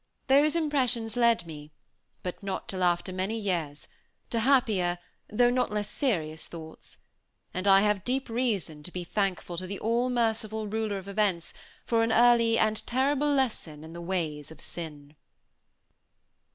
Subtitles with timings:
[0.25, 1.69] Those impressions led me
[2.23, 3.87] but not till after many years
[4.31, 4.97] to happier
[5.29, 6.97] though not less serious thoughts;
[7.53, 11.53] and I have deep reason to be thankful to the all merciful Ruler of events
[11.85, 15.15] for an early and terrible lesson in the ways of sin.